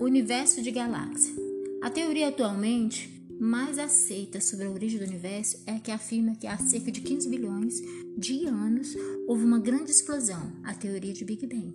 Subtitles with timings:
[0.00, 1.32] Universo de galáxia.
[1.80, 3.08] A teoria atualmente
[3.40, 7.28] mais aceita sobre a origem do universo é que afirma que há cerca de 15
[7.28, 7.80] bilhões
[8.18, 8.94] de anos
[9.28, 11.74] houve uma grande explosão, a teoria de Big Bang.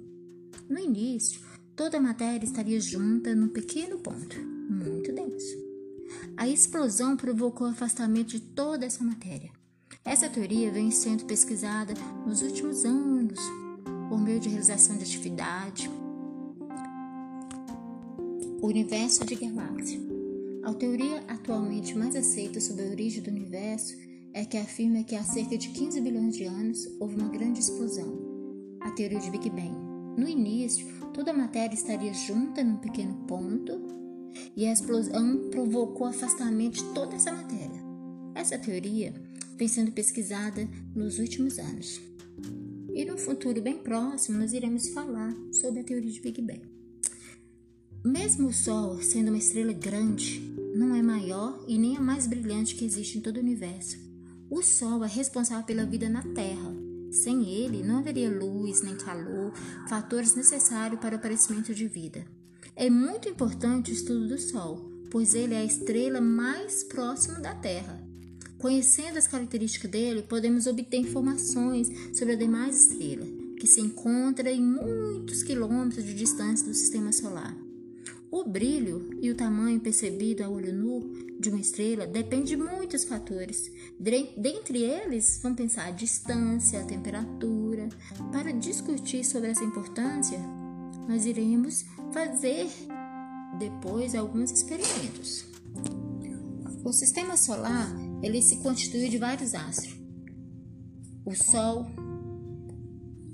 [0.67, 1.39] No início,
[1.75, 4.37] toda a matéria estaria junta num pequeno ponto,
[4.69, 5.57] muito denso.
[6.35, 9.51] A explosão provocou o afastamento de toda essa matéria.
[10.03, 11.93] Essa teoria vem sendo pesquisada
[12.25, 13.39] nos últimos anos
[14.09, 15.89] por meio de realização de atividade.
[18.61, 20.01] O universo de galáxia.
[20.63, 23.95] A teoria atualmente mais aceita sobre a origem do universo
[24.33, 28.19] é que afirma que há cerca de 15 bilhões de anos houve uma grande explosão,
[28.81, 29.73] a teoria de Big Bang.
[30.17, 33.81] No início, toda a matéria estaria junta num pequeno ponto
[34.57, 37.81] e a explosão provocou o afastamento de toda essa matéria.
[38.35, 39.13] Essa teoria
[39.55, 42.01] vem sendo pesquisada nos últimos anos.
[42.93, 46.68] E no futuro bem próximo, nós iremos falar sobre a teoria de Big Bang.
[48.09, 50.41] Mesmo o Sol sendo uma estrela grande,
[50.73, 53.99] não é maior e nem a mais brilhante que existe em todo o universo.
[54.49, 56.75] O Sol é responsável pela vida na Terra.
[57.11, 59.53] Sem ele, não haveria luz nem calor,
[59.87, 62.25] fatores necessários para o aparecimento de vida.
[62.75, 67.53] É muito importante o estudo do Sol, pois ele é a estrela mais próxima da
[67.53, 68.03] Terra.
[68.57, 71.87] Conhecendo as características dele, podemos obter informações
[72.17, 73.27] sobre a demais estrela,
[73.59, 77.68] que se encontra em muitos quilômetros de distância do sistema solar.
[78.31, 83.03] O brilho e o tamanho percebido a olho nu de uma estrela depende de muitos
[83.03, 83.71] fatores.
[83.99, 87.89] Dentre eles, vamos pensar a distância, a temperatura.
[88.31, 90.37] Para discutir sobre essa importância,
[91.07, 92.67] nós iremos fazer
[93.57, 95.45] depois alguns experimentos.
[96.83, 97.89] O sistema solar
[98.21, 99.97] ele se constitui de vários astros:
[101.25, 101.87] o Sol,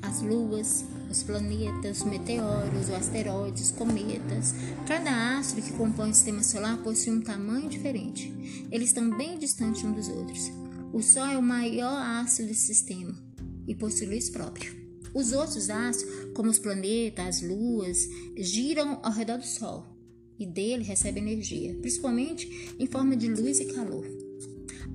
[0.06, 4.54] as luas, os planetas, os meteoros, os asteroides, cometas.
[4.88, 8.34] Cada astro que compõe o sistema solar possui um tamanho diferente.
[8.72, 10.52] Eles estão bem distantes uns dos outros.
[10.94, 13.14] O Sol é o maior astro desse sistema
[13.68, 14.72] e possui luz própria.
[15.14, 18.08] Os outros astros, como os planetas, as luas,
[18.38, 19.86] giram ao redor do Sol
[20.38, 24.06] e dele recebem energia, principalmente em forma de luz e calor.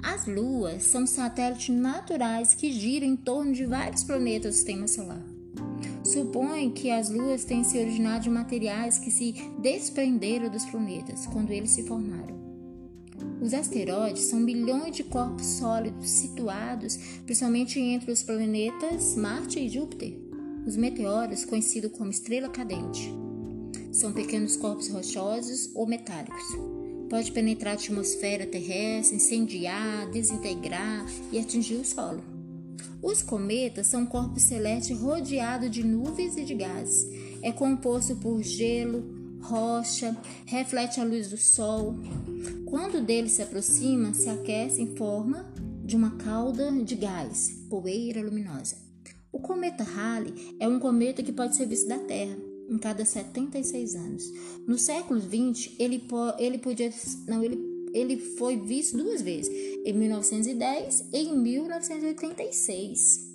[0.03, 5.23] As luas são satélites naturais que giram em torno de vários planetas do sistema solar.
[6.03, 11.51] Supõe que as luas tenham se originado de materiais que se desprenderam dos planetas quando
[11.51, 12.41] eles se formaram.
[13.43, 20.19] Os asteroides são bilhões de corpos sólidos situados principalmente entre os planetas Marte e Júpiter.
[20.67, 23.13] Os meteoros, conhecidos como estrela cadente,
[23.93, 26.80] são pequenos corpos rochosos ou metálicos
[27.11, 32.23] pode penetrar a atmosfera terrestre, incendiar, desintegrar e atingir o solo.
[33.03, 37.11] Os cometas são corpos celestes rodeados de nuvens e de gases.
[37.43, 39.03] É composto por gelo,
[39.43, 40.17] rocha,
[40.47, 41.97] reflete a luz do sol.
[42.65, 45.53] Quando dele se aproxima, se aquece em forma
[45.85, 48.77] de uma cauda de gás, poeira luminosa.
[49.33, 53.95] O cometa Halley é um cometa que pode ser visto da Terra em cada 76
[53.97, 54.33] anos.
[54.67, 56.03] No século XX, ele,
[56.39, 56.91] ele podia.
[57.27, 57.59] Não, ele,
[57.93, 59.53] ele foi visto duas vezes,
[59.85, 63.29] em 1910 e em 1986.